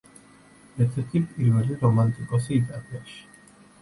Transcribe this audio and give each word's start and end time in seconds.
ერთ-ერთი 0.85 1.21
პირველი 1.35 1.77
რომანტიკოსი 1.83 2.59
იტალიაში. 2.63 3.19